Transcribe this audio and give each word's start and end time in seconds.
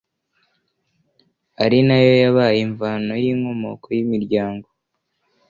ari 1.63 1.79
na 1.87 1.95
yo 2.05 2.13
yabaye 2.23 2.57
imvano 2.67 3.11
y’inkomoko 3.23 3.87
y’imiryango 3.95 4.67